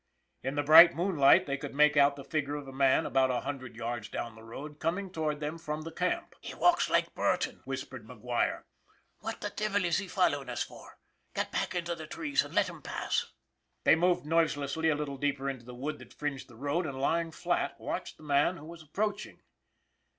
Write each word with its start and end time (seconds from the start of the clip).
"In 0.43 0.55
the 0.55 0.63
bright 0.63 0.95
moonlight 0.95 1.45
they 1.45 1.57
could 1.57 1.75
make 1.75 1.95
out 1.95 2.15
the 2.15 2.23
figure 2.23 2.55
of 2.55 2.67
a 2.67 2.73
man 2.73 3.05
about 3.05 3.29
a 3.29 3.41
hundred 3.41 3.75
yards 3.75 4.09
down 4.09 4.33
the 4.33 4.41
road 4.41 4.79
coming 4.79 5.11
toward 5.11 5.39
them 5.39 5.59
from 5.59 5.83
the 5.83 5.91
camp." 5.91 6.33
He 6.41 6.55
walks 6.55 6.89
like 6.89 7.13
Burton," 7.13 7.61
whispered 7.65 8.07
McGuire. 8.07 8.63
:< 8.07 8.63
What 9.21 9.41
the 9.41 9.51
devil 9.51 9.85
is 9.85 9.99
he 9.99 10.07
f 10.07 10.15
ollowin' 10.17 10.49
us 10.49 10.63
for? 10.63 10.97
Get 11.35 11.51
back 11.51 11.75
into 11.75 11.93
the 11.93 12.07
trees 12.07 12.43
and 12.43 12.55
let 12.55 12.67
him 12.67 12.81
pass." 12.81 13.31
They 13.83 13.95
moved 13.95 14.25
noiselessly 14.25 14.89
a 14.89 14.95
little 14.95 15.17
deeper 15.17 15.47
into 15.47 15.65
the 15.65 15.75
wood 15.75 15.99
that 15.99 16.15
fringed 16.15 16.47
the 16.47 16.55
road, 16.55 16.87
and 16.87 16.99
lying 16.99 17.29
flat, 17.29 17.79
watched 17.79 18.17
the 18.17 18.23
man 18.23 18.57
who 18.57 18.65
was 18.65 18.81
approaching. 18.81 19.43